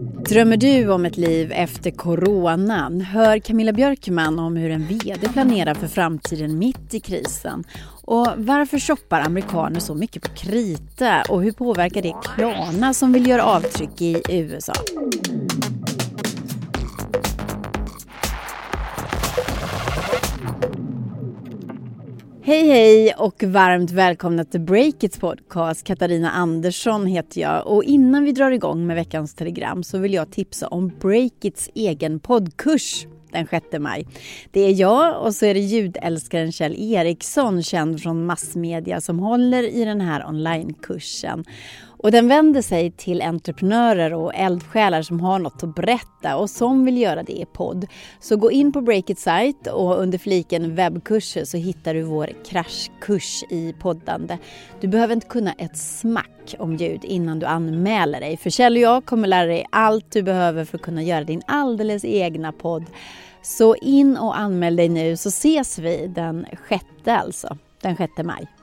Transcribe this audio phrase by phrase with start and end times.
[0.00, 3.00] Drömmer du om ett liv efter coronan?
[3.00, 7.64] Hör Camilla Björkman om hur en VD planerar för framtiden mitt i krisen.
[8.04, 13.28] Och varför shoppar amerikaner så mycket på krita och hur påverkar det Klarna som vill
[13.28, 14.72] göra avtryck i USA?
[22.42, 25.86] Hej hej och varmt välkomna till Breakits podcast.
[25.86, 30.30] Katarina Andersson heter jag och innan vi drar igång med veckans telegram så vill jag
[30.30, 34.06] tipsa om Breakits egen poddkurs den 6 maj.
[34.50, 39.62] Det är jag och så är det ljudälskaren Kjell Eriksson, känd från massmedia, som håller
[39.62, 41.44] i den här onlinekursen.
[42.02, 46.84] Och den vänder sig till entreprenörer och eldsjälar som har något att berätta och som
[46.84, 47.86] vill göra det i podd.
[48.20, 53.42] Så gå in på Breakit site och under fliken webbkurser så hittar du vår kraschkurs
[53.50, 54.38] i poddande.
[54.80, 58.36] Du behöver inte kunna ett smack om ljud innan du anmäler dig.
[58.36, 61.42] För Kjell och jag kommer lära dig allt du behöver för att kunna göra din
[61.46, 62.84] alldeles egna podd.
[63.42, 68.59] Så in och anmäl dig nu så ses vi den sjätte alltså, den 6 maj.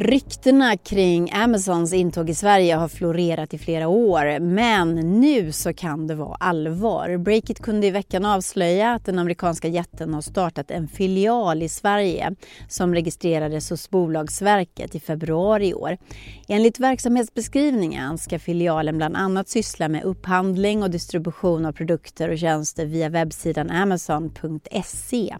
[0.00, 6.06] Ryktena kring Amazons intåg i Sverige har florerat i flera år men nu så kan
[6.06, 7.16] det vara allvar.
[7.16, 12.34] Breakit kunde i veckan avslöja att den amerikanska jätten har startat en filial i Sverige
[12.68, 15.98] som registrerades hos Bolagsverket i februari i år.
[16.48, 22.86] Enligt verksamhetsbeskrivningen ska filialen bland annat syssla med upphandling och distribution av produkter och tjänster
[22.86, 25.36] via webbsidan amazon.se.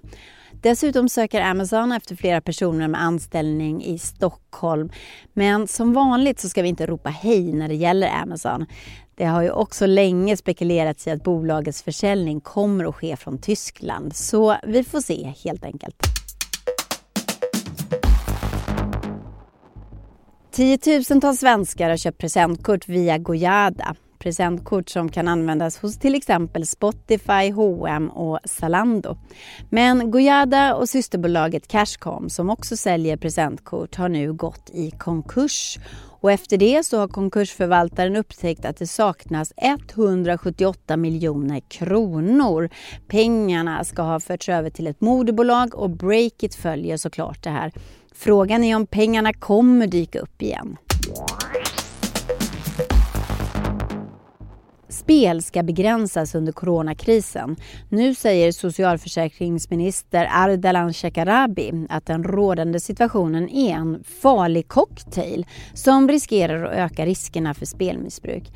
[0.62, 4.91] Dessutom söker Amazon efter flera personer med anställning i Stockholm.
[5.33, 8.67] Men som vanligt så ska vi inte ropa hej när det gäller Amazon.
[9.14, 14.17] Det har ju också länge spekulerats i att bolagets försäljning kommer att ske från Tyskland.
[14.17, 15.97] Så vi får se helt enkelt.
[20.51, 27.51] Tiotusentals svenskar har köpt presentkort via Gojada presentkort som kan användas hos till exempel Spotify,
[27.51, 29.17] H&M och Zalando.
[29.70, 35.79] Men Gojada och systerbolaget Cashcom som också säljer presentkort har nu gått i konkurs.
[36.20, 42.70] Och efter det så har konkursförvaltaren upptäckt att det saknas 178 miljoner kronor.
[43.08, 47.73] Pengarna ska ha förts över till ett moderbolag och Breakit följer såklart det här.
[48.14, 50.77] Frågan är om pengarna kommer dyka upp igen.
[54.98, 57.57] Spel ska begränsas under coronakrisen.
[57.89, 66.64] Nu säger socialförsäkringsminister Ardalan Shekarabi att den rådande situationen är en farlig cocktail som riskerar
[66.64, 68.53] att öka riskerna för spelmissbruk.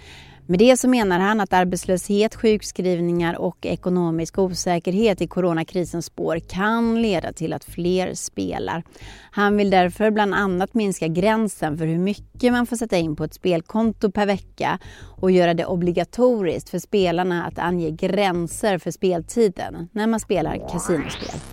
[0.46, 7.02] Med det så menar han att arbetslöshet, sjukskrivningar och ekonomisk osäkerhet i coronakrisens spår kan
[7.02, 8.82] leda till att fler spelar.
[9.30, 13.24] Han vill därför bland annat minska gränsen för hur mycket man får sätta in på
[13.24, 14.78] ett spelkonto per vecka
[15.20, 21.51] och göra det obligatoriskt för spelarna att ange gränser för speltiden när man spelar kasinospel.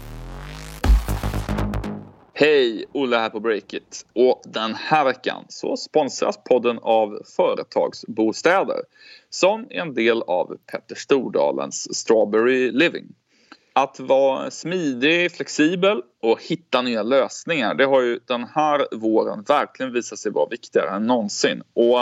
[2.41, 4.05] Hej, Olle här på Breakit.
[4.15, 8.77] Och den här veckan så sponsras podden av Företagsbostäder
[9.29, 13.05] som är en del av Petter Stordalens Strawberry Living.
[13.73, 19.93] Att vara smidig, flexibel och hitta nya lösningar det har ju den här våren verkligen
[19.93, 21.63] visat sig vara viktigare än någonsin.
[21.73, 21.99] Och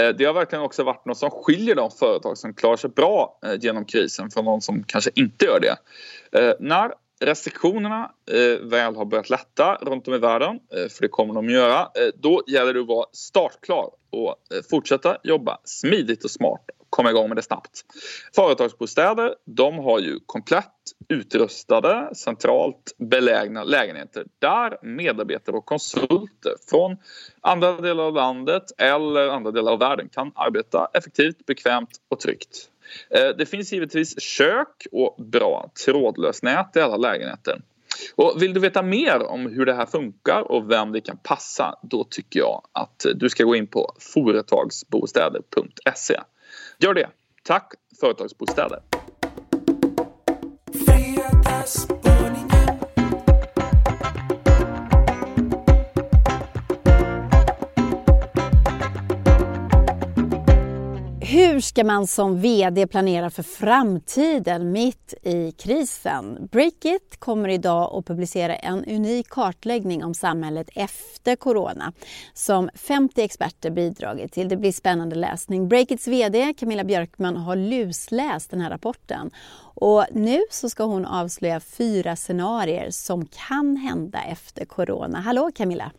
[0.00, 3.38] eh, det har verkligen också varit något som skiljer de företag som klarar sig bra
[3.46, 5.76] eh, genom krisen från de som kanske inte gör det.
[6.40, 11.08] Eh, när restriktionerna eh, väl har börjat lätta runt om i världen, eh, för det
[11.08, 15.58] kommer de att göra, eh, då gäller det att vara startklar och eh, fortsätta jobba
[15.64, 16.60] smidigt och smart
[16.90, 17.84] komma igång med det snabbt.
[18.34, 20.72] Företagsbostäder, de har ju komplett
[21.08, 26.96] utrustade, centralt belägna lägenheter där medarbetare och konsulter från
[27.40, 32.70] andra delar av landet eller andra delar av världen kan arbeta effektivt, bekvämt och tryggt.
[33.10, 37.60] Eh, det finns givetvis kök och bra trådlöst nät i alla lägenheter.
[38.14, 41.74] Och vill du veta mer om hur det här funkar och vem det kan passa
[41.82, 46.20] då tycker jag att du ska gå in på företagsbostäder.se.
[46.78, 47.10] Gör det.
[47.42, 48.80] Tack Företagsbostäder!
[61.36, 66.48] Hur ska man som VD planera för framtiden mitt i krisen?
[66.52, 71.92] Breakit kommer idag att publicera en unik kartläggning om samhället efter corona
[72.34, 74.48] som 50 experter bidragit till.
[74.48, 75.68] Det blir spännande läsning.
[75.68, 79.30] Breakits VD Camilla Björkman har lusläst den här rapporten
[79.74, 85.20] och nu så ska hon avslöja fyra scenarier som kan hända efter corona.
[85.20, 85.92] Hallå Camilla!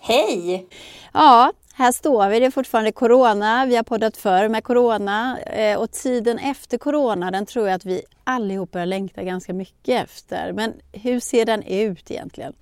[0.00, 0.66] Hej!
[1.12, 2.40] Ja, här står vi.
[2.40, 3.66] Det är fortfarande corona.
[3.66, 7.84] Vi har poddat förr med corona eh, och tiden efter corona den tror jag att
[7.84, 10.52] vi allihop börjar längta ganska mycket efter.
[10.52, 12.52] Men hur ser den ut egentligen?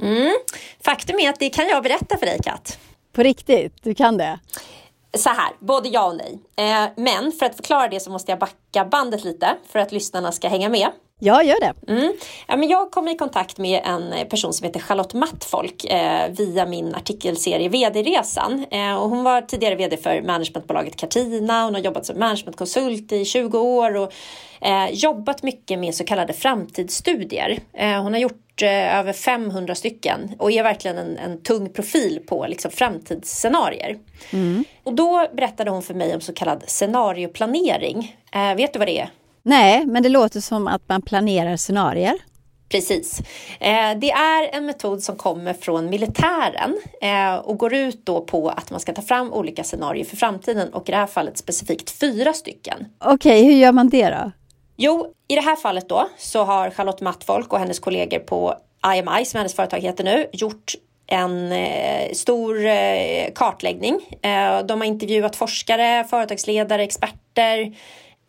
[0.00, 0.32] Mm.
[0.84, 2.78] Faktum är att det kan jag berätta för dig Kat.
[3.12, 4.38] På riktigt, du kan det?
[5.16, 6.38] Så här, både ja och nej.
[6.56, 10.32] Eh, men för att förklara det så måste jag backa bandet lite för att lyssnarna
[10.32, 10.88] ska hänga med.
[11.20, 11.92] Ja, gör det.
[11.92, 12.12] Mm.
[12.48, 16.66] Ja, men jag kom i kontakt med en person som heter Charlotte Mattfolk eh, via
[16.66, 18.66] min artikelserie VD-resan.
[18.70, 21.64] Eh, och hon var tidigare VD för managementbolaget Cartina.
[21.64, 24.12] Hon har jobbat som managementkonsult i 20 år och
[24.60, 27.58] eh, jobbat mycket med så kallade framtidsstudier.
[27.72, 32.20] Eh, hon har gjort eh, över 500 stycken och är verkligen en, en tung profil
[32.28, 33.98] på liksom, framtidsscenarier.
[34.32, 34.64] Mm.
[34.84, 38.16] Och då berättade hon för mig om så kallad scenarioplanering.
[38.32, 39.10] Eh, vet du vad det är?
[39.46, 42.14] Nej, men det låter som att man planerar scenarier.
[42.68, 43.20] Precis.
[43.60, 48.48] Eh, det är en metod som kommer från militären eh, och går ut då på
[48.48, 51.90] att man ska ta fram olika scenarier för framtiden och i det här fallet specifikt
[51.90, 52.86] fyra stycken.
[53.04, 54.32] Okej, hur gör man det då?
[54.76, 58.54] Jo, i det här fallet då så har Charlotte Mattfolk och hennes kollegor på
[58.96, 60.74] IMI, som hennes företag heter nu, gjort
[61.06, 64.00] en eh, stor eh, kartläggning.
[64.22, 67.74] Eh, de har intervjuat forskare, företagsledare, experter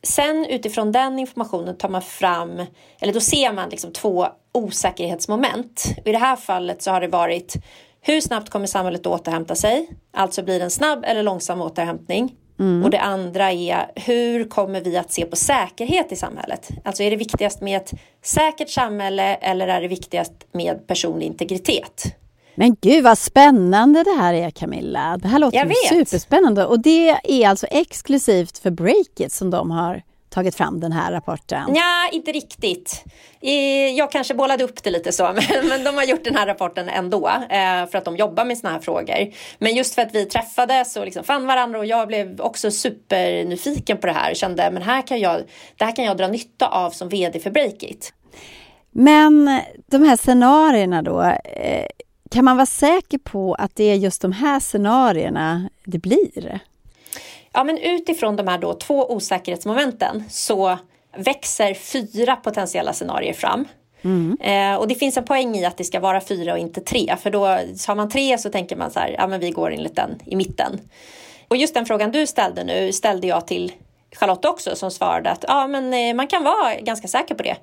[0.03, 2.61] Sen utifrån den informationen tar man fram,
[2.99, 5.85] eller då ser man liksom två osäkerhetsmoment.
[6.05, 7.55] I det här fallet så har det varit
[8.01, 9.89] hur snabbt kommer samhället att återhämta sig?
[10.13, 12.35] Alltså blir det en snabb eller långsam återhämtning?
[12.59, 12.83] Mm.
[12.83, 16.69] Och det andra är hur kommer vi att se på säkerhet i samhället?
[16.83, 17.91] Alltså är det viktigast med ett
[18.23, 22.03] säkert samhälle eller är det viktigast med personlig integritet?
[22.59, 25.17] Men gud vad spännande det här är Camilla.
[25.17, 30.01] Det här låter ju superspännande och det är alltså exklusivt för Breakit som de har
[30.29, 31.75] tagit fram den här rapporten?
[31.75, 33.03] Ja, inte riktigt.
[33.97, 35.23] Jag kanske bollade upp det lite så,
[35.69, 38.73] men de har gjort den här rapporten ändå eh, för att de jobbar med såna
[38.73, 39.33] här frågor.
[39.59, 43.97] Men just för att vi träffades och liksom fann varandra och jag blev också supernyfiken
[43.97, 44.33] på det här.
[44.33, 45.41] Kände, men här kan jag,
[45.77, 48.13] det här kan jag dra nytta av som vd för Breakit.
[48.91, 51.85] Men de här scenarierna då, eh,
[52.31, 56.59] kan man vara säker på att det är just de här scenarierna det blir?
[57.53, 60.77] Ja, men utifrån de här då två osäkerhetsmomenten så
[61.17, 63.65] växer fyra potentiella scenarier fram.
[64.01, 64.37] Mm.
[64.41, 67.15] Eh, och det finns en poäng i att det ska vara fyra och inte tre.
[67.19, 67.45] För då
[67.87, 70.35] har man tre så tänker man så här, ja men vi går enligt den i
[70.35, 70.79] mitten.
[71.47, 73.71] Och just den frågan du ställde nu ställde jag till
[74.15, 77.57] Charlotte också som svarade att ja men eh, man kan vara ganska säker på det.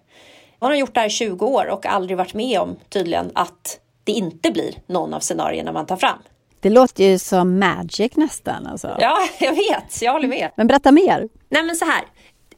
[0.59, 3.79] Hon har gjort det här i 20 år och aldrig varit med om tydligen att
[4.05, 6.19] det inte blir någon av scenarierna man tar fram.
[6.61, 8.67] Det låter ju som magic nästan.
[8.67, 8.97] Alltså.
[9.01, 10.03] Ja, jag vet.
[10.03, 10.51] Jag håller med.
[10.57, 11.29] Men berätta mer.
[11.49, 12.05] Nej, men så här.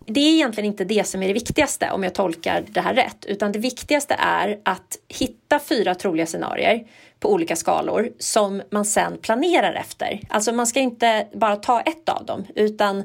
[0.08, 3.24] Det är egentligen inte det som är det viktigaste om jag tolkar det här rätt,
[3.24, 6.86] utan det viktigaste är att hitta fyra troliga scenarier
[7.20, 10.20] på olika skalor som man sen planerar efter.
[10.28, 13.04] Alltså man ska inte bara ta ett av dem, utan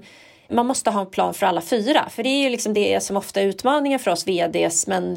[0.51, 2.09] man måste ha en plan för alla fyra.
[2.09, 5.13] För det är ju liksom det som ofta är utmaningen för oss VDs, men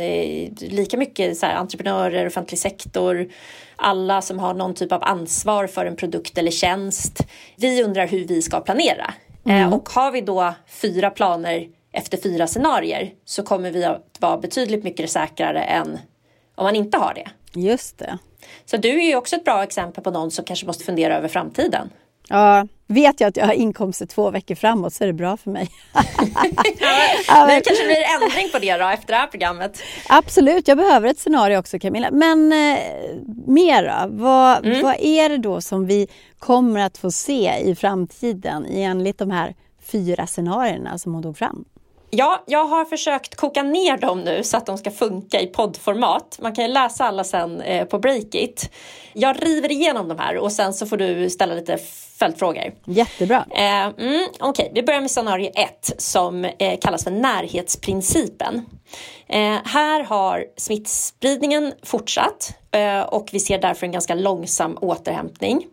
[0.60, 3.28] lika mycket så här, entreprenörer, offentlig sektor,
[3.76, 7.26] alla som har någon typ av ansvar för en produkt eller tjänst.
[7.56, 9.14] Vi undrar hur vi ska planera.
[9.44, 9.62] Mm.
[9.62, 14.38] Eh, och har vi då fyra planer efter fyra scenarier så kommer vi att vara
[14.38, 15.98] betydligt mycket säkrare än
[16.54, 17.30] om man inte har det.
[17.60, 18.18] Just det.
[18.64, 21.28] Så du är ju också ett bra exempel på någon som kanske måste fundera över
[21.28, 21.90] framtiden.
[22.28, 25.50] Ja, vet jag att jag har inkomster två veckor framåt så är det bra för
[25.50, 25.70] mig.
[27.28, 29.82] ja, det kanske blir ändring på det då efter det här programmet.
[30.08, 32.10] Absolut, jag behöver ett scenario också Camilla.
[32.10, 32.78] Men eh,
[33.46, 34.16] mer då?
[34.16, 34.82] Vad, mm.
[34.82, 39.54] vad är det då som vi kommer att få se i framtiden enligt de här
[39.82, 41.64] fyra scenarierna som hon tog fram?
[42.16, 46.38] Ja, jag har försökt koka ner dem nu så att de ska funka i poddformat.
[46.42, 48.70] Man kan ju läsa alla sen eh, på Breakit.
[49.12, 51.78] Jag river igenom de här och sen så får du ställa lite
[52.18, 52.74] följdfrågor.
[52.84, 53.46] Jättebra.
[53.50, 54.68] Eh, mm, Okej, okay.
[54.74, 58.66] vi börjar med scenario 1 som eh, kallas för närhetsprincipen.
[59.26, 65.66] Eh, här har smittspridningen fortsatt eh, och vi ser därför en ganska långsam återhämtning.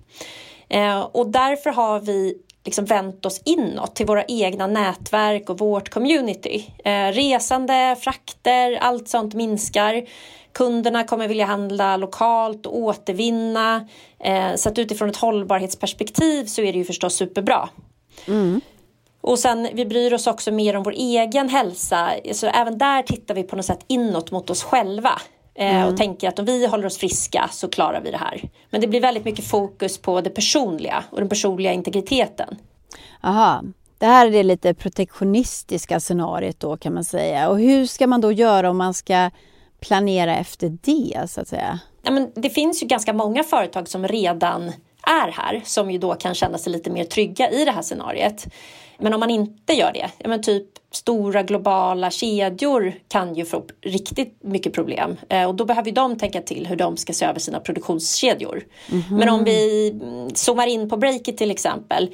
[0.70, 5.90] Eh, och därför har vi liksom vänt oss inåt till våra egna nätverk och vårt
[5.90, 6.74] community.
[6.86, 10.04] Eh, resande, frakter, allt sånt minskar.
[10.54, 13.88] Kunderna kommer vilja handla lokalt och återvinna.
[14.20, 17.70] Eh, så att utifrån ett hållbarhetsperspektiv så är det ju förstås superbra.
[18.28, 18.62] Mm.
[19.22, 22.10] Och sen vi bryr oss också mer om vår egen hälsa.
[22.32, 25.22] Så även där tittar vi på något sätt inåt mot oss själva.
[25.56, 25.88] Eh, mm.
[25.88, 28.50] Och tänker att om vi håller oss friska så klarar vi det här.
[28.70, 32.56] Men det blir väldigt mycket fokus på det personliga och den personliga integriteten.
[33.22, 33.64] Aha.
[33.98, 37.50] Det här är det lite protektionistiska scenariet då kan man säga.
[37.50, 39.30] Och hur ska man då göra om man ska
[39.80, 41.80] planera efter det så att säga?
[42.02, 44.72] ja, men det finns ju ganska många företag som redan
[45.04, 48.48] är här som ju då kan känna sig lite mer trygga i det här scenariet.
[49.02, 53.64] Men om man inte gör det, ja, men typ stora globala kedjor kan ju få
[53.82, 57.40] riktigt mycket problem eh, och då behöver de tänka till hur de ska se över
[57.40, 58.64] sina produktionskedjor.
[58.92, 59.18] Mm -hmm.
[59.18, 62.10] Men om vi mm, zoomar in på Breakit till exempel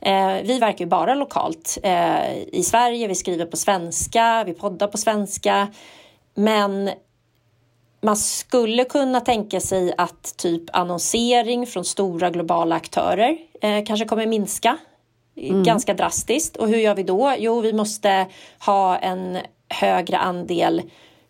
[0.00, 4.86] eh, vi verkar ju bara lokalt eh, i Sverige, vi skriver på svenska, vi poddar
[4.86, 5.68] på svenska.
[6.34, 6.90] Men
[8.02, 14.26] man skulle kunna tänka sig att typ annonsering från stora globala aktörer eh, kanske kommer
[14.26, 14.78] minska
[15.36, 15.62] mm.
[15.62, 16.56] ganska drastiskt.
[16.56, 17.34] Och hur gör vi då?
[17.38, 18.26] Jo, vi måste
[18.58, 20.82] ha en högre andel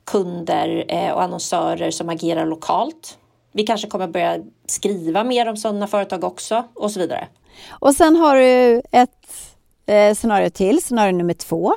[0.04, 3.18] kunder eh, och annonsörer som agerar lokalt.
[3.52, 7.28] Vi kanske kommer börja skriva mer om sådana företag också och så vidare.
[7.70, 9.52] Och sen har du ett
[9.86, 11.74] eh, scenario till, scenario nummer två.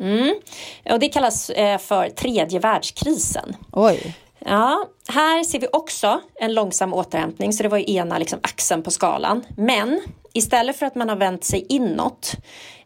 [0.00, 0.34] Mm.
[0.90, 3.56] Och det kallas eh, för tredje världskrisen.
[3.72, 4.16] Oj.
[4.38, 8.82] Ja, här ser vi också en långsam återhämtning, så det var ju ena liksom axeln
[8.82, 9.44] på skalan.
[9.56, 10.00] Men
[10.36, 12.32] istället för att man har vänt sig inåt,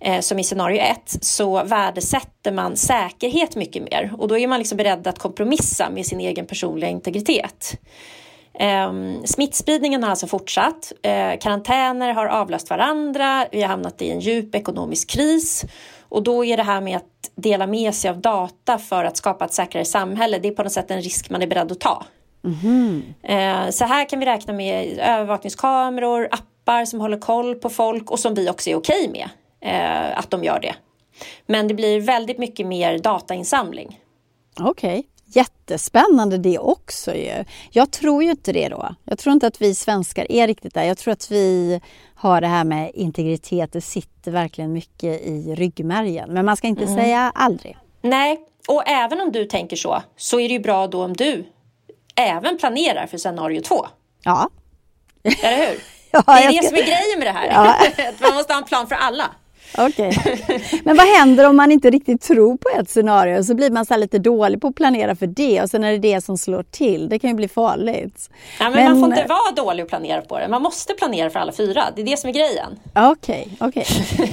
[0.00, 4.12] eh, som i scenario ett, så värdesätter man säkerhet mycket mer.
[4.18, 7.80] Och då är man liksom beredd att kompromissa med sin egen personliga integritet.
[8.54, 8.92] Eh,
[9.24, 10.92] smittspridningen har alltså fortsatt.
[11.02, 13.46] Eh, karantäner har avlöst varandra.
[13.52, 15.64] Vi har hamnat i en djup ekonomisk kris.
[16.08, 19.44] Och då är det här med att dela med sig av data för att skapa
[19.44, 22.04] ett säkrare samhälle, det är på något sätt en risk man är beredd att ta.
[22.44, 23.02] Mm.
[23.22, 26.50] Eh, så här kan vi räkna med övervakningskameror, appar
[26.86, 29.28] som håller koll på folk och som vi också är okej okay med
[29.60, 30.74] eh, att de gör det.
[31.46, 34.00] Men det blir väldigt mycket mer datainsamling.
[34.60, 34.98] Okej.
[34.98, 35.04] Okay.
[35.32, 37.44] Jättespännande det också ju.
[37.70, 38.94] Jag tror ju inte det då.
[39.04, 40.84] Jag tror inte att vi svenskar är riktigt där.
[40.84, 41.80] Jag tror att vi
[42.14, 46.32] har det här med integritet, det sitter verkligen mycket i ryggmärgen.
[46.32, 46.96] Men man ska inte mm.
[46.96, 47.76] säga aldrig.
[48.02, 51.44] Nej, och även om du tänker så, så är det ju bra då om du
[52.14, 53.86] även planerar för scenario två.
[54.22, 54.48] Ja.
[55.22, 55.80] Eller hur?
[56.22, 56.68] ja, det är det ska...
[56.68, 57.46] som är grejen med det här.
[57.46, 58.12] Ja.
[58.28, 59.30] man måste ha en plan för alla.
[59.78, 60.08] Okej.
[60.08, 60.60] Okay.
[60.84, 63.44] Men vad händer om man inte riktigt tror på ett scenario?
[63.44, 65.98] Så blir man så lite dålig på att planera för det och sen är det
[65.98, 67.08] det som slår till.
[67.08, 68.30] Det kan ju bli farligt.
[68.58, 68.84] Ja, men, men...
[68.84, 70.48] man får inte vara dålig och planera på det.
[70.48, 71.84] Man måste planera för alla fyra.
[71.96, 72.78] Det är det som är grejen.
[72.94, 73.68] Okej, okay.
[73.68, 73.84] Okay.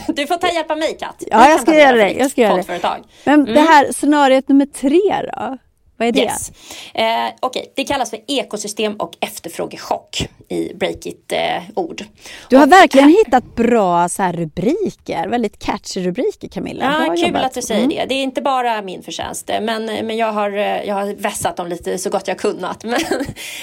[0.07, 1.23] du får ta hjälp av mig Kat.
[1.31, 2.11] Ja, jag ska göra det.
[2.11, 3.03] Jag ska göra det.
[3.23, 3.53] Men mm.
[3.53, 5.57] det här scenariot nummer tre då?
[5.97, 6.19] Vad är det?
[6.19, 6.51] Yes.
[6.93, 7.05] Eh,
[7.41, 7.65] okay.
[7.75, 12.01] Det kallas för ekosystem och efterfrågechock i Breakit-ord.
[12.01, 12.07] Eh,
[12.49, 13.17] du har och verkligen här...
[13.17, 17.05] hittat bra så rubriker, väldigt catchy rubriker Camilla.
[17.07, 17.45] Ja, kul jobbat.
[17.45, 17.97] att du säger mm.
[17.97, 18.05] det.
[18.05, 21.97] Det är inte bara min förtjänst, men, men jag, har, jag har vässat dem lite
[21.97, 22.83] så gott jag kunnat.
[22.87, 23.01] Men,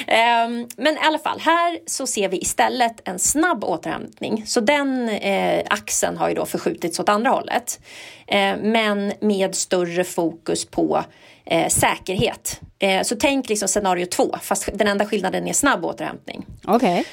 [0.06, 4.44] eh, men i alla fall, här så ser vi istället en snabb återhämtning.
[4.46, 7.80] Så den eh, axeln har ju då förskjutits åt andra hållet.
[8.26, 11.04] Eh, men med större fokus på
[11.46, 12.60] eh, säkerhet.
[12.78, 16.46] Eh, så tänk liksom scenario två, fast den enda skillnaden är snabb återhämtning.
[16.66, 17.04] Okay.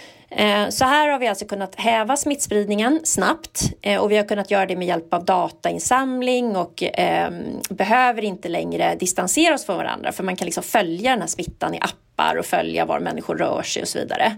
[0.69, 3.61] Så här har vi alltså kunnat häva smittspridningen snabbt
[3.99, 7.31] och vi har kunnat göra det med hjälp av datainsamling och eh,
[7.69, 11.73] behöver inte längre distansera oss från varandra för man kan liksom följa den här smittan
[11.73, 14.37] i appar och följa var människor rör sig och så vidare.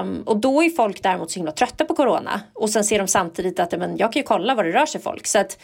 [0.00, 3.08] Um, och då är folk däremot så himla trötta på corona och sen ser de
[3.08, 5.26] samtidigt att men, jag kan ju kolla var det rör sig folk.
[5.26, 5.58] Så att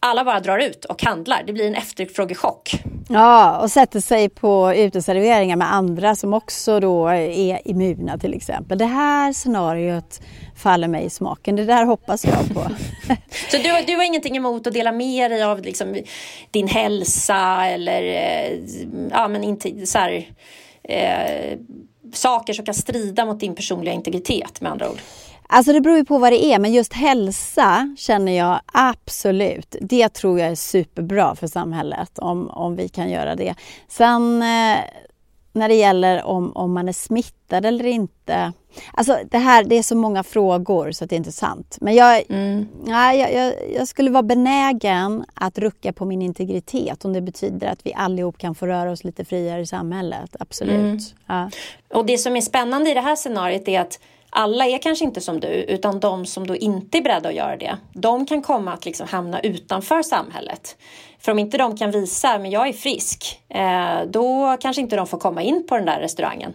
[0.00, 1.42] alla bara drar ut och handlar.
[1.46, 2.80] Det blir en efterfrågechock.
[3.08, 8.78] Ja, och sätter sig på uteserveringar med andra som också då är immuna till exempel.
[8.78, 10.20] Det här scenariot
[10.56, 11.56] faller mig i smaken.
[11.56, 12.60] Det där hoppas jag på.
[13.50, 15.96] så du, du har ingenting emot att dela med dig av liksom,
[16.50, 18.58] din hälsa eller eh,
[19.10, 20.26] ja, men inte så här,
[20.82, 21.58] eh,
[22.12, 25.00] saker som kan strida mot din personliga integritet med andra ord?
[25.48, 29.76] Alltså det beror ju på vad det är, men just hälsa känner jag absolut.
[29.80, 33.54] Det tror jag är superbra för samhället om, om vi kan göra det.
[33.88, 34.78] Sen eh,
[35.56, 38.52] när det gäller om, om man är smittad eller inte.
[38.92, 41.76] Alltså det här, det är så många frågor så det är inte sant.
[41.80, 42.68] Men jag, mm.
[42.86, 47.86] ja, jag, jag, skulle vara benägen att rucka på min integritet om det betyder att
[47.86, 50.36] vi allihop kan få röra oss lite friare i samhället.
[50.40, 50.76] Absolut.
[50.78, 50.98] Mm.
[51.26, 51.50] Ja.
[51.94, 53.98] Och det som är spännande i det här scenariot är att
[54.30, 57.56] alla är kanske inte som du utan de som då inte är beredda att göra
[57.56, 57.76] det.
[57.92, 60.76] De kan komma att liksom hamna utanför samhället.
[61.18, 65.06] För om inte de kan visa men jag är frisk eh, då kanske inte de
[65.06, 66.54] får komma in på den där restaurangen.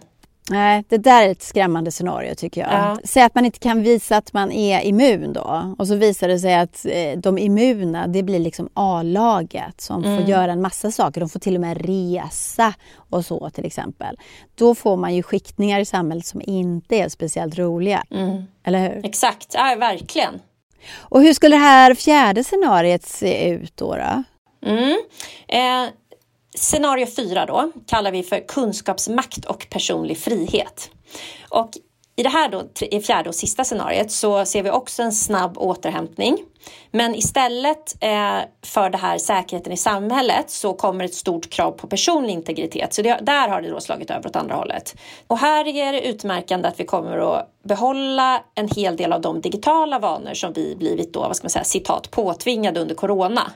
[0.49, 2.71] Nej, det där är ett skrämmande scenario tycker jag.
[2.71, 2.97] Ja.
[3.03, 6.39] Säg att man inte kan visa att man är immun då och så visar det
[6.39, 10.17] sig att eh, de immuna det blir liksom A-laget som mm.
[10.17, 11.19] får göra en massa saker.
[11.19, 12.73] De får till och med resa
[13.09, 14.17] och så till exempel.
[14.55, 18.03] Då får man ju skiktningar i samhället som inte är speciellt roliga.
[18.11, 18.43] Mm.
[18.63, 19.05] Eller hur?
[19.05, 20.39] Exakt, ja verkligen.
[20.97, 23.95] Och hur skulle det här fjärde scenariet se ut då?
[23.95, 24.23] då?
[24.65, 24.97] Mm.
[25.47, 25.93] Eh,
[26.55, 30.89] Scenario fyra då kallar vi för kunskapsmakt och personlig frihet.
[31.49, 31.69] Och
[32.15, 35.57] i det här då, i fjärde och sista scenariet så ser vi också en snabb
[35.57, 36.37] återhämtning.
[36.91, 41.87] Men istället eh, för det här säkerheten i samhället så kommer ett stort krav på
[41.87, 42.93] personlig integritet.
[42.93, 44.95] Så det, där har det då slagit över åt andra hållet.
[45.27, 49.41] Och här är det utmärkande att vi kommer att behålla en hel del av de
[49.41, 53.51] digitala vanor som vi blivit då, vad ska man säga, citat påtvingade under corona.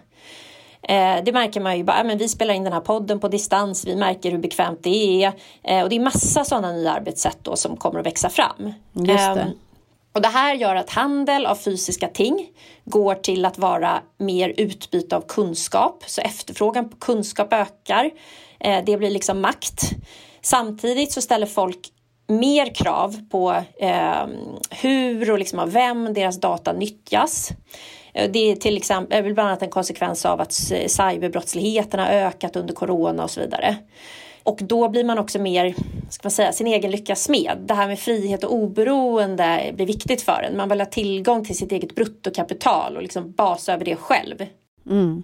[0.90, 3.88] Eh, det märker man ju bara, men vi spelar in den här podden på distans,
[3.88, 5.34] vi märker hur bekvämt det är.
[5.64, 8.74] Eh, och det är massa sådana nya arbetssätt då som kommer att växa fram.
[8.94, 9.42] Just det.
[9.42, 9.48] Eh,
[10.16, 12.48] och det här gör att handel av fysiska ting
[12.86, 16.04] går till att vara mer utbyte av kunskap.
[16.08, 18.12] Så efterfrågan på kunskap ökar.
[18.60, 19.82] Eh, det blir liksom makt.
[20.42, 21.92] Samtidigt så ställer folk
[22.28, 24.28] mer krav på eh,
[24.70, 27.52] hur och liksom av vem deras data nyttjas.
[28.16, 30.54] Eh, det är till exempel eh, bland annat en konsekvens av att
[30.88, 33.76] cyberbrottsligheten har ökat under corona och så vidare.
[34.44, 35.76] Och då blir man också mer,
[36.10, 37.58] ska man säga, sin egen lyckas smed.
[37.66, 40.58] Det här med frihet och oberoende blir viktigt för en.
[40.58, 44.46] Man vill ha tillgång till sitt eget bruttokapital och liksom basa över det själv.
[44.90, 45.24] Mm.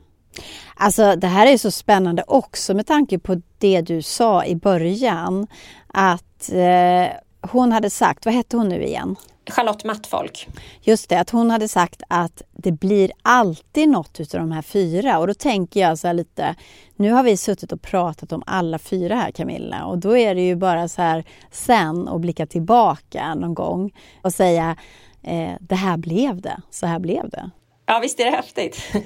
[0.76, 5.48] Alltså det här är så spännande också med tanke på det du sa i början.
[5.88, 9.16] Att eh, hon hade sagt, vad hette hon nu igen?
[9.50, 10.48] Charlotte Mattfolk.
[10.82, 15.20] Just det, att hon hade sagt att det blir alltid något utav de här fyra.
[15.20, 16.56] Och då tänker jag så här lite,
[16.96, 20.42] nu har vi suttit och pratat om alla fyra här Camilla och då är det
[20.42, 24.76] ju bara så här sen och blicka tillbaka någon gång och säga
[25.24, 27.50] eh, det här blev det, så här blev det.
[27.86, 28.82] Ja visst är det häftigt.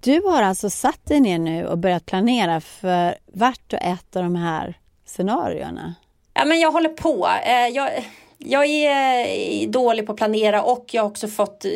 [0.00, 4.22] Du har alltså satt dig ner nu och börjat planera för vart och ett av
[4.22, 5.94] de här scenarierna?
[6.34, 7.28] Ja men jag håller på.
[7.46, 7.90] Eh, jag
[8.44, 9.26] jag är
[9.62, 11.70] eh, dålig på att planera och jag har också fått eh,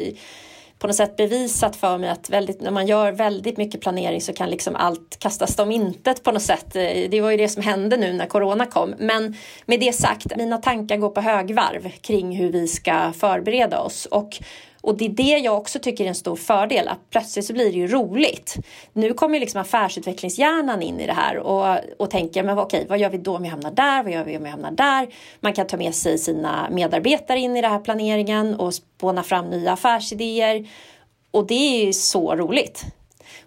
[0.78, 4.33] på något sätt bevisat för mig att väldigt, när man gör väldigt mycket planering så
[4.33, 6.76] kan liksom allt kastas om intet på något sätt.
[6.76, 8.94] Eh, det var ju det som hände nu när corona kom.
[8.99, 14.06] Men med det sagt, mina tankar går på högvarv kring hur vi ska förbereda oss.
[14.06, 14.41] Och
[14.84, 17.73] och det är det jag också tycker är en stor fördel, att plötsligt så blir
[17.73, 18.56] det ju roligt.
[18.92, 22.99] Nu kommer ju liksom affärsutvecklingshjärnan in i det här och, och tänker, men okej, vad
[22.99, 24.02] gör vi då om jag hamnar där?
[24.02, 25.08] Vad gör vi om jag hamnar där?
[25.40, 29.50] Man kan ta med sig sina medarbetare in i den här planeringen och spåna fram
[29.50, 30.68] nya affärsidéer.
[31.30, 32.84] Och det är ju så roligt.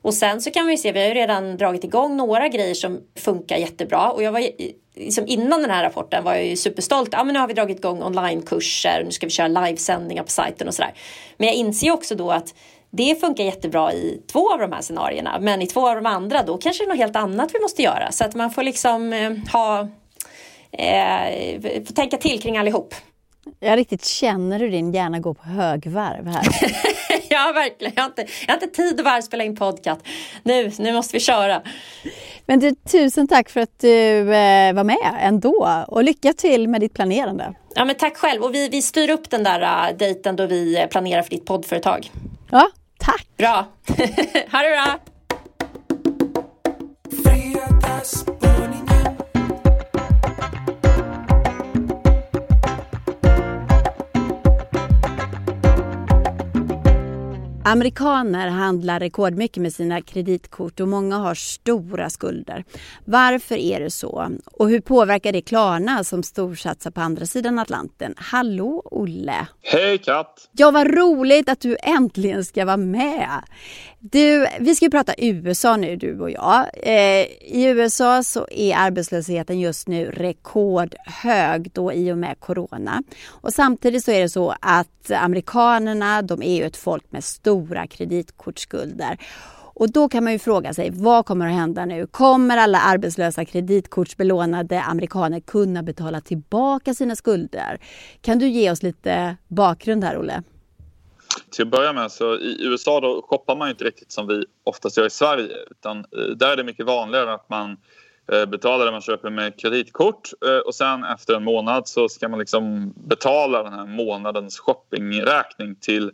[0.01, 3.01] Och sen så kan vi se, vi har ju redan dragit igång några grejer som
[3.15, 4.49] funkar jättebra och jag var
[4.97, 7.09] liksom innan den här rapporten var jag ju superstolt.
[7.11, 10.67] Ja, men nu har vi dragit igång onlinekurser, nu ska vi köra livesändningar på sajten
[10.67, 10.93] och sådär.
[11.37, 12.53] Men jag inser också då att
[12.89, 16.43] det funkar jättebra i två av de här scenarierna, men i två av de andra
[16.43, 18.11] då kanske det är något helt annat vi måste göra.
[18.11, 19.79] Så att man får liksom eh, ha,
[20.71, 22.95] eh, får tänka till kring allihop.
[23.59, 26.43] Jag riktigt känner hur din hjärna går på högvarv här.
[27.29, 27.93] ja, verkligen.
[27.95, 30.01] Jag har, inte, jag har inte tid att spela in podcast.
[30.43, 31.61] Nu, nu måste vi köra.
[32.47, 36.81] Men du, tusen tack för att du eh, var med ändå och lycka till med
[36.81, 37.53] ditt planerande.
[37.75, 40.77] Ja, men tack själv och vi, vi styr upp den där uh, dejten då vi
[40.81, 42.11] eh, planerar för ditt poddföretag.
[42.51, 42.67] Ja,
[42.99, 43.27] tack.
[43.37, 43.65] Bra.
[44.51, 44.99] ha det bra.
[57.71, 62.63] Amerikaner handlar rekordmycket med sina kreditkort och många har stora skulder.
[63.05, 64.31] Varför är det så?
[64.45, 68.13] Och hur påverkar det Klarna som storsatsar på andra sidan Atlanten?
[68.17, 69.47] Hallå Olle!
[69.61, 70.49] Hej Kat!
[70.51, 73.41] Ja, vad roligt att du äntligen ska vara med!
[73.99, 76.65] Du, vi ska prata USA nu du och jag.
[76.73, 83.03] Eh, I USA så är arbetslösheten just nu rekordhög då i och med Corona.
[83.27, 87.23] Och samtidigt så är det så att amerikanerna, de är ju ett folk med
[87.57, 89.17] stora kreditkortsskulder.
[89.79, 92.07] Och då kan man ju fråga sig, vad kommer att hända nu?
[92.07, 97.79] Kommer alla arbetslösa kreditkortsbelånade amerikaner kunna betala tillbaka sina skulder?
[98.21, 100.43] Kan du ge oss lite bakgrund här, Olle?
[101.51, 104.97] Till att börja med så i USA då shoppar man inte riktigt som vi oftast
[104.97, 107.77] gör i Sverige utan eh, där är det mycket vanligare att man
[108.31, 112.29] eh, betalar det man köper med kreditkort eh, och sen efter en månad så ska
[112.29, 116.11] man liksom betala den här månadens shoppingräkning till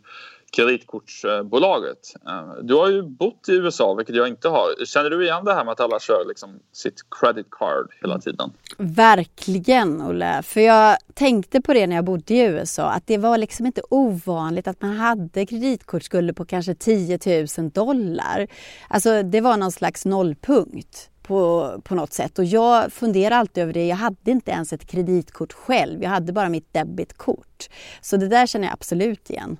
[0.56, 1.98] kreditkortsbolaget.
[2.26, 4.84] Eh, du har ju bott i USA, vilket jag inte har.
[4.84, 8.52] Känner du igen det här med att alla kör liksom sitt credit card hela tiden?
[8.78, 10.42] Verkligen, Olle.
[10.42, 13.82] För jag tänkte på det när jag bodde i USA, att det var liksom inte
[13.90, 18.46] ovanligt att man hade kreditkortsskulder på kanske 10 000 dollar.
[18.88, 21.10] Alltså, det var någon slags nollpunkt.
[21.26, 22.38] På, på något sätt.
[22.38, 23.86] Och jag funderar alltid över det.
[23.86, 26.02] Jag hade inte ens ett kreditkort själv.
[26.02, 27.68] Jag hade bara mitt debitkort.
[28.00, 29.56] Så det där känner jag absolut igen.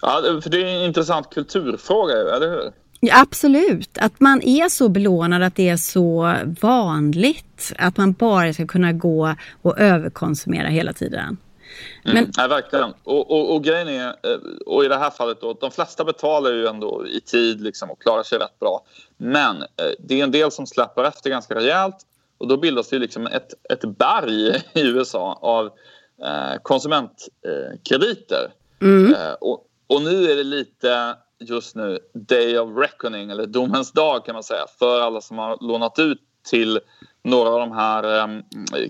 [0.00, 2.72] Ja, för det är en intressant kulturfråga, eller hur?
[3.00, 8.52] Ja, absolut, att man är så belånad att det är så vanligt att man bara
[8.52, 11.36] ska kunna gå och överkonsumera hela tiden.
[12.04, 12.16] Mm, Men...
[12.16, 12.94] Mm, ja, verkligen.
[13.04, 16.50] Och, och, och, grejen är, eh, och i det här fallet då, de flesta betalar
[16.50, 18.84] ju ändå i tid liksom och klarar sig rätt bra.
[19.16, 19.66] Men eh,
[19.98, 21.96] det är en del som släpper efter ganska rejält
[22.38, 25.66] och då bildas det liksom ett, ett berg i USA av
[26.24, 28.52] eh, konsumentkrediter.
[28.80, 29.14] Mm.
[29.14, 34.24] Eh, och, och nu är det lite just nu Day of Reckoning eller domens dag
[34.24, 36.18] kan man säga för alla som har lånat ut
[36.50, 36.80] till
[37.24, 38.42] några av de här eh,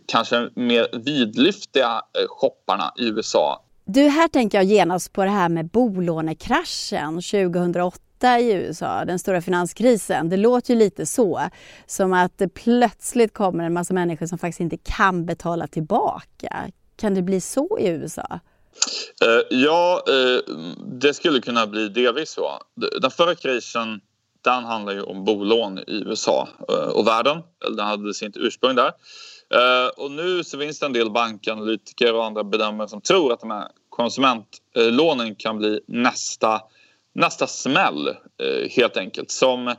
[0.06, 3.64] kanske mer vidlyftiga eh, shopparna i USA.
[3.84, 9.40] Du, här tänker jag genast på det här med bolånekraschen 2008 i USA, den stora
[9.40, 10.28] finanskrisen.
[10.28, 11.40] Det låter ju lite så,
[11.86, 16.70] som att det plötsligt kommer en massa människor som faktiskt inte kan betala tillbaka.
[16.96, 18.40] Kan det bli så i USA?
[19.22, 20.54] Eh, ja, eh,
[21.00, 22.62] det skulle kunna bli delvis så.
[23.00, 24.00] Den förra krisen
[24.44, 27.42] den handlar ju om bolån i USA eh, och världen.
[27.76, 28.92] Den hade sitt ursprung där.
[29.96, 33.50] och nu så finns det en del bankanalytiker och andra bedömare som tror att de
[33.50, 36.62] här konsumentlånen kan bli nästa,
[37.12, 38.16] nästa smäll
[38.70, 39.30] helt enkelt.
[39.30, 39.74] Som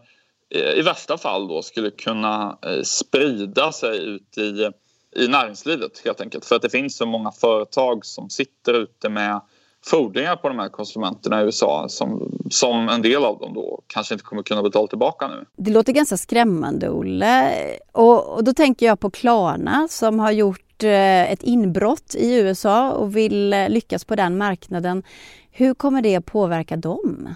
[0.76, 4.72] i värsta fall då skulle kunna sprida sig ut i
[5.16, 6.46] i näringslivet helt enkelt.
[6.46, 9.42] För att det finns så många företag som sitter ute med
[9.86, 14.14] fordringar på de här konsumenterna i USA som, som en del av dem då kanske
[14.14, 15.46] inte kommer kunna betala tillbaka nu.
[15.58, 17.52] Det låter ganska skrämmande Olle.
[17.92, 22.92] Och, och då tänker jag på Klarna som har gjort eh, ett inbrott i USA
[22.92, 25.04] och vill eh, lyckas på den marknaden.
[25.52, 27.36] Hur kommer det att påverka dem?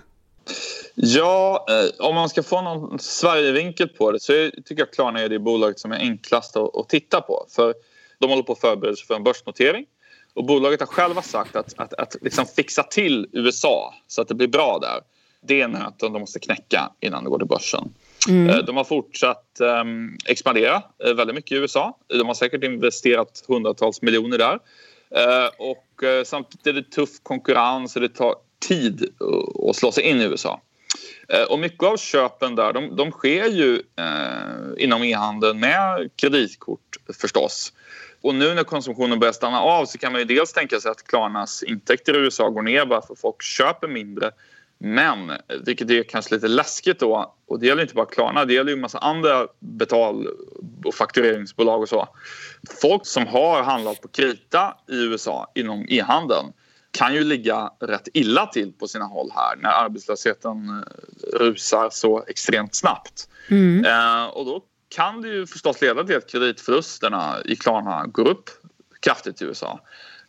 [0.95, 5.29] Ja, eh, om man ska få någon Sverigevinkel på det så tycker jag Klarna är
[5.29, 7.45] det bolaget som är enklast att, att titta på.
[7.49, 7.73] För
[8.19, 9.85] de håller på att förbereda sig för en börsnotering.
[10.33, 14.35] Och bolaget har själva sagt att, att, att liksom fixa till USA så att det
[14.35, 14.99] blir bra där.
[15.47, 17.93] Det är nöten de måste knäcka innan det går till börsen.
[18.29, 18.49] Mm.
[18.49, 21.97] Eh, de har fortsatt um, expandera uh, väldigt mycket i USA.
[22.07, 24.53] De har säkert investerat hundratals miljoner där.
[24.53, 28.35] Uh, och uh, samtidigt är det tuff konkurrens och det tar
[28.67, 29.09] tid
[29.69, 30.61] att slå sig in i USA.
[31.27, 36.97] Eh, och mycket av köpen där de, de sker ju eh, inom e-handeln med kreditkort
[37.21, 37.73] förstås.
[38.21, 41.03] Och nu när konsumtionen börjar stanna av så kan man ju dels tänka sig att
[41.03, 44.31] Klarnas intäkter i USA går ner bara för att folk köper mindre.
[44.77, 45.31] Men,
[45.65, 48.75] vilket är kanske lite läskigt då, och det gäller inte bara Klarna, det gäller ju
[48.75, 50.27] en massa andra betal
[50.85, 52.07] och faktureringsbolag och så.
[52.81, 56.53] Folk som har handlat på krita i USA inom e-handeln
[56.93, 62.23] kan ju ligga rätt illa till på sina håll här när arbetslösheten eh, rusar så
[62.27, 63.29] extremt snabbt.
[63.49, 63.85] Mm.
[63.85, 64.61] Eh, och då
[64.95, 68.49] kan det ju förstås leda till att kreditförlusterna i Klarna går upp
[68.99, 69.79] kraftigt i USA.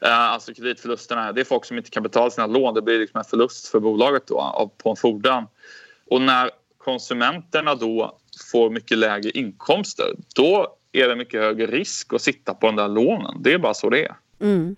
[0.05, 2.75] Eh, alltså kreditförlusterna, det är folk som inte kan betala sina lån.
[2.75, 5.47] Det blir liksom en förlust för bolaget då, på en fordran.
[6.11, 8.19] Och när konsumenterna då
[8.53, 12.89] får mycket lägre inkomster då är det mycket högre risk att sitta på den där
[12.89, 13.43] lånen.
[13.43, 14.15] Det är bara så det är.
[14.41, 14.77] Mm.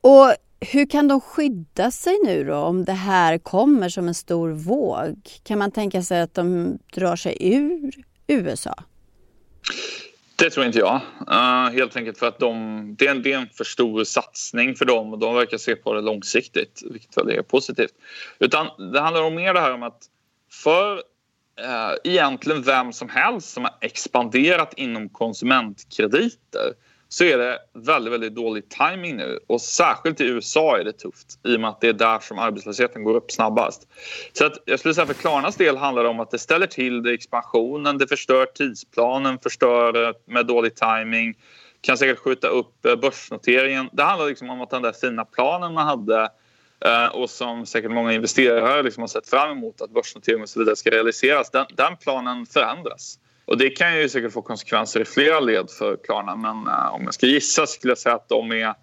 [0.00, 4.50] Och hur kan de skydda sig nu då om det här kommer som en stor
[4.50, 5.30] våg?
[5.42, 7.90] Kan man tänka sig att de drar sig ur
[8.26, 8.74] USA?
[10.36, 11.00] Det tror inte jag.
[11.30, 14.74] Uh, helt enkelt för att de, det, är en, det är en för stor satsning
[14.74, 17.92] för dem och de verkar se på det långsiktigt, vilket väl är positivt.
[18.38, 20.02] Utan det handlar om mer det här om att
[20.52, 26.72] för uh, egentligen vem som helst som har expanderat inom konsumentkrediter
[27.08, 29.38] så är det väldigt, väldigt dålig timing nu.
[29.46, 32.38] Och särskilt i USA är det tufft i och med att det är där som
[32.38, 33.88] arbetslösheten går upp snabbast.
[34.32, 37.02] Så att jag skulle säga för Klarnas del handlar det om att det ställer till
[37.02, 41.34] det expansionen, det förstör tidsplanen, förstör eh, med dålig timing
[41.80, 43.88] kan säkert skjuta upp eh, börsnoteringen.
[43.92, 46.28] Det handlar liksom om att den där fina planen man hade
[46.84, 50.58] eh, och som säkert många investerare liksom har sett fram emot att börsnotering och så
[50.58, 51.50] vidare ska realiseras.
[51.50, 53.18] Den, den planen förändras.
[53.48, 57.04] Och det kan ju säkert få konsekvenser i flera led för Klarna men uh, om
[57.04, 58.74] jag ska gissa skulle jag säga att de är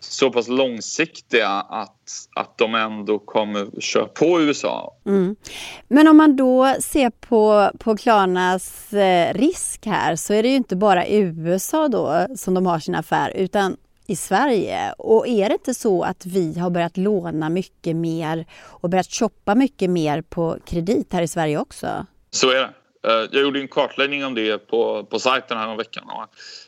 [0.00, 4.96] så pass långsiktiga att, att de ändå kommer köra på USA.
[5.06, 5.36] Mm.
[5.88, 10.56] Men om man då ser på, på Klarnas eh, risk här så är det ju
[10.56, 13.76] inte bara i USA då som de har sin affär utan
[14.06, 14.92] i Sverige.
[14.98, 19.54] Och är det inte så att vi har börjat låna mycket mer och börjat shoppa
[19.54, 22.06] mycket mer på kredit här i Sverige också?
[22.30, 22.70] Så är det.
[23.06, 26.04] Eh, jag gjorde en kartläggning om det på, på sajten här om veckan.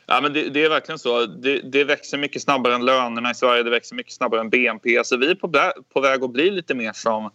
[0.07, 1.27] Ja, men det, det, är verkligen så.
[1.27, 3.63] Det, det, växer mycket snabbare än lönerna i Sverige.
[3.63, 4.93] Det växer mycket snabbare än BNP.
[4.93, 5.53] Så alltså, vi är på,
[5.95, 7.31] på väg att bli lite mer som,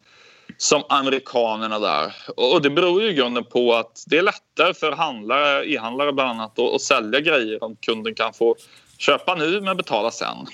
[0.58, 2.14] som amerikanerna där.
[2.36, 6.30] Och det beror ju i grunden på att det är lättare för handlare, e-handlare bland
[6.30, 8.56] annat att sälja grejer om kunden kan få
[9.04, 10.48] köpa nu men betala sen.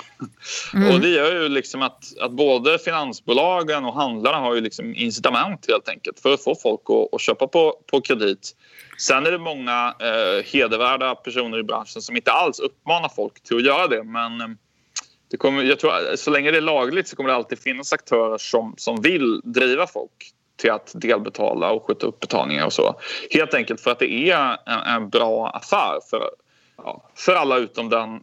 [0.73, 0.93] Mm.
[0.93, 5.65] Och det gör ju liksom att, att både finansbolagen och handlarna har ju liksom incitament
[5.67, 8.55] helt enkelt för att få folk att, att köpa på, på kredit.
[8.97, 13.57] Sen är det många eh, hedervärda personer i branschen som inte alls uppmanar folk till
[13.57, 14.47] att göra det men eh,
[15.31, 18.37] det kommer, jag tror, så länge det är lagligt så kommer det alltid finnas aktörer
[18.37, 22.99] som, som vill driva folk till att delbetala och skjuta upp betalningar och så.
[23.31, 26.29] Helt enkelt för att det är en, en bra affär för,
[26.83, 28.19] ja, för alla utom den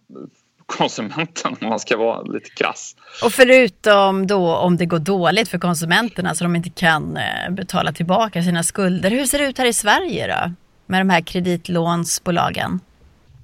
[0.66, 2.97] konsumenten om man ska vara lite krass.
[3.25, 7.92] Och förutom då om det går dåligt för konsumenterna så de inte kan eh, betala
[7.92, 9.11] tillbaka sina skulder.
[9.11, 10.53] Hur ser det ut här i Sverige då
[10.87, 12.81] med de här kreditlånsbolagen?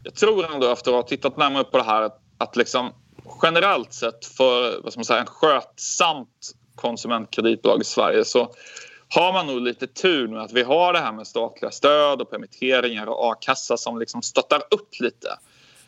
[0.02, 2.90] Jag tror ändå efter att ha tittat närmare på det här att liksom
[3.42, 8.50] generellt sett för vad ska man säga, en skötsamt konsumentkreditbolag i Sverige så
[9.14, 12.30] har man nog lite tur nu att vi har det här med statliga stöd och
[12.30, 15.28] permitteringar och a-kassa som liksom stöttar upp lite.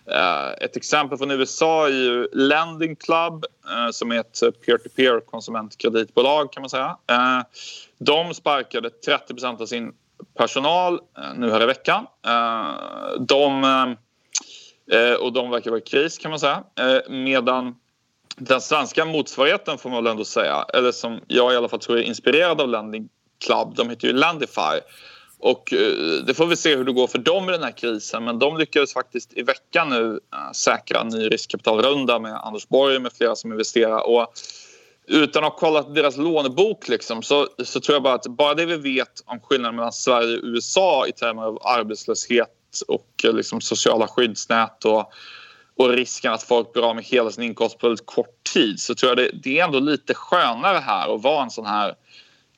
[0.07, 6.53] Eh, ett exempel från USA är ju Lending Club eh, som är ett peer-to-peer konsumentkreditbolag
[6.53, 6.97] kan man säga.
[7.11, 7.41] Eh,
[7.99, 9.93] de sparkade 30% av sin
[10.39, 11.01] personal
[11.37, 12.07] nu här i veckan.
[13.19, 13.97] De,
[15.21, 16.65] och de verkar vara i kris kan man säga.
[17.09, 17.75] Medan
[18.37, 21.99] den svenska motsvarigheten får man väl ändå säga, eller som jag i alla fall tror
[21.99, 23.09] är inspirerad av Lending
[23.47, 24.81] Club, de heter ju Landify.
[25.39, 28.25] Och eh, det får vi se hur det går för dem i den här krisen
[28.25, 32.99] men de lyckades faktiskt i veckan nu eh, säkra en ny riskkapitalrunda med Anders Borg
[32.99, 34.07] med flera som investerar.
[34.07, 34.33] Och
[35.07, 38.67] utan att ha kollat deras lånebok liksom, så, så tror jag bara att bara det
[38.67, 43.61] vi vet om skillnaden mellan Sverige och USA i termer av arbetslöshet och eh, liksom,
[43.61, 45.13] sociala skyddsnät och
[45.77, 48.95] och risken att folk blir av med hela sin inkomst på väldigt kort tid så
[48.95, 51.95] tror jag det, det är ändå lite skönare här att vara en sån här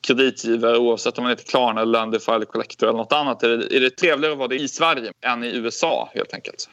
[0.06, 3.42] kreditgivare oavsett om man heter Klarna, eller Lendify eller Collector eller något annat.
[3.42, 6.68] Är det, är det trevligare att vara det i Sverige än i USA helt enkelt?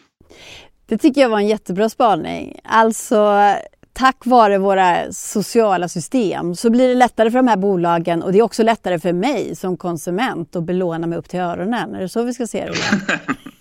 [0.85, 2.59] Det tycker jag var en jättebra spaning.
[2.63, 3.53] Alltså
[3.93, 8.39] tack vare våra sociala system så blir det lättare för de här bolagen och det
[8.39, 11.95] är också lättare för mig som konsument att belåna mig upp till öronen.
[11.95, 12.75] Är det så vi ska se det?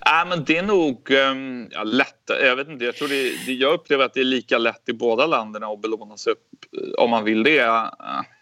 [0.00, 2.16] ja, men det är nog um, ja, lätt.
[2.26, 4.92] Jag vet inte, jag, tror det, det, jag upplever att det är lika lätt i
[4.92, 7.90] båda länderna att belåna sig upp eh, om man vill det, uh,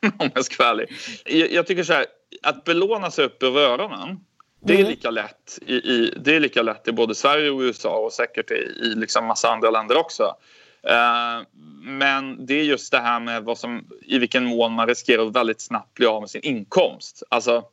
[0.19, 0.93] om jag ska vara ärlig.
[1.25, 2.07] Jag, jag, tycker så här,
[2.43, 4.21] att belåna sig upp över öronen
[4.61, 4.91] det är, mm.
[4.91, 8.51] lika lätt i, i, det är lika lätt i både Sverige och USA och säkert
[8.51, 10.35] i, i liksom massa andra länder också.
[10.83, 11.47] Eh,
[11.83, 15.37] men det är just det här med vad som, i vilken mån man riskerar att
[15.37, 17.23] väldigt snabbt bli av med sin inkomst.
[17.29, 17.65] Alltså,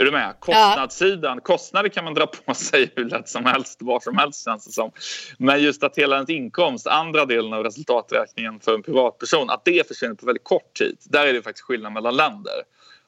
[0.00, 0.34] är du med?
[0.40, 1.36] Kostnadssidan.
[1.36, 1.40] Ja.
[1.40, 4.72] Kostnader kan man dra på sig hur lätt som helst, var som helst känns det
[4.72, 4.90] som.
[5.38, 9.88] Men just att hela ens inkomst, andra delen av resultaträkningen för en privatperson, att det
[9.88, 10.96] försvinner på väldigt kort tid.
[11.04, 12.62] Där är det faktiskt skillnad mellan länder.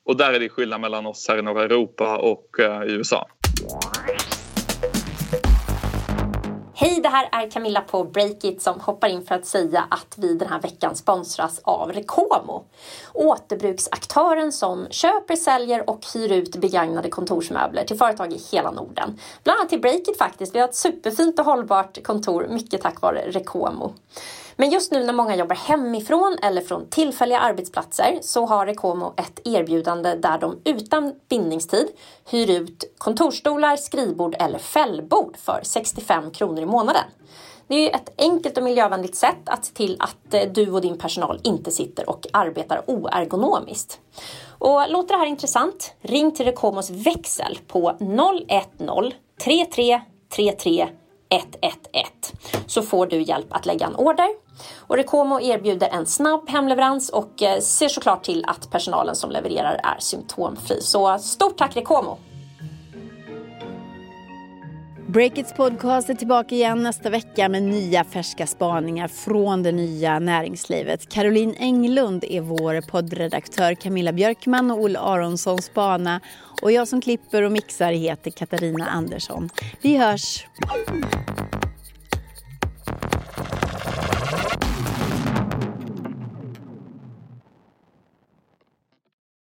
[0.04, 3.28] Och där är det skillnad mellan oss här i norra Europa och uh, i USA.
[6.80, 10.34] Hej, det här är Camilla på Breakit som hoppar in för att säga att vi
[10.34, 12.64] den här veckan sponsras av Rekomo.
[13.12, 19.18] Återbruksaktören som köper, säljer och hyr ut begagnade kontorsmöbler till företag i hela Norden.
[19.44, 20.54] Bland annat till Breakit faktiskt.
[20.54, 23.94] Vi har ett superfint och hållbart kontor mycket tack vare Rekomo.
[24.56, 29.40] Men just nu när många jobbar hemifrån eller från tillfälliga arbetsplatser så har Rekomo ett
[29.44, 31.86] erbjudande där de utan bindningstid
[32.30, 37.04] hyr ut kontorsstolar, skrivbord eller fällbord för 65 kronor i månaden.
[37.66, 40.98] Det är ett enkelt och miljövänligt sätt att se till att eh, du och din
[40.98, 44.00] personal inte sitter och arbetar oergonomiskt.
[44.58, 45.94] Och låter det här intressant?
[46.00, 49.12] Ring till Rekomos växel på 010
[49.44, 50.88] 33 33
[51.30, 52.08] 111
[52.66, 54.28] så får du hjälp att lägga en order.
[54.78, 59.74] Och Rekomo erbjuder en snabb hemleverans och eh, ser såklart till att personalen som levererar
[59.74, 60.80] är symptomfri.
[60.80, 62.18] Så stort tack Rekomo!
[65.10, 71.08] Breakits podcast är tillbaka igen nästa vecka med nya färska spaningar från det nya näringslivet.
[71.08, 76.20] Caroline Englund är vår poddredaktör, Camilla Björkman och Olle Aronsson spana
[76.62, 79.48] och jag som klipper och mixar heter Katarina Andersson.
[79.82, 80.46] Vi hörs!